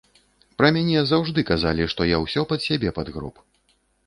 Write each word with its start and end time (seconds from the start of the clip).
Пра 0.61 0.71
мяне 0.77 1.03
заўжды 1.09 1.43
казалі, 1.51 1.87
што 1.93 2.09
я 2.15 2.23
ўсё 2.25 2.47
пад 2.53 2.67
сябе 2.69 2.97
падгроб. 2.97 3.45